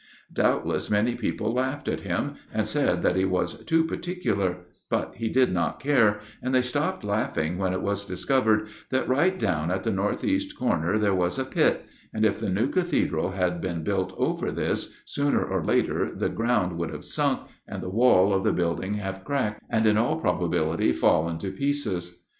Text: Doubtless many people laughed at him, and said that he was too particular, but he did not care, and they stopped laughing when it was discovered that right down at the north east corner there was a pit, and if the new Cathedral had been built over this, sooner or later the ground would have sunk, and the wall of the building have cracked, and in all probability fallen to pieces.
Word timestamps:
Doubtless 0.33 0.89
many 0.89 1.13
people 1.13 1.53
laughed 1.53 1.87
at 1.87 1.99
him, 1.99 2.33
and 2.51 2.65
said 2.65 3.03
that 3.03 3.15
he 3.15 3.23
was 3.23 3.63
too 3.65 3.83
particular, 3.83 4.65
but 4.89 5.17
he 5.17 5.29
did 5.29 5.53
not 5.53 5.79
care, 5.79 6.21
and 6.41 6.55
they 6.55 6.63
stopped 6.63 7.03
laughing 7.03 7.59
when 7.59 7.71
it 7.71 7.83
was 7.83 8.03
discovered 8.03 8.67
that 8.89 9.07
right 9.07 9.37
down 9.37 9.69
at 9.69 9.83
the 9.83 9.91
north 9.91 10.23
east 10.23 10.57
corner 10.57 10.97
there 10.97 11.13
was 11.13 11.37
a 11.37 11.45
pit, 11.45 11.85
and 12.15 12.25
if 12.25 12.39
the 12.39 12.49
new 12.49 12.67
Cathedral 12.69 13.33
had 13.33 13.61
been 13.61 13.83
built 13.83 14.11
over 14.17 14.51
this, 14.51 14.91
sooner 15.05 15.45
or 15.45 15.63
later 15.63 16.11
the 16.15 16.29
ground 16.29 16.79
would 16.79 16.89
have 16.91 17.05
sunk, 17.05 17.41
and 17.67 17.83
the 17.83 17.87
wall 17.89 18.33
of 18.33 18.43
the 18.43 18.51
building 18.51 18.95
have 18.95 19.23
cracked, 19.23 19.61
and 19.69 19.85
in 19.85 19.97
all 19.99 20.19
probability 20.19 20.91
fallen 20.91 21.37
to 21.37 21.51
pieces. 21.51 22.23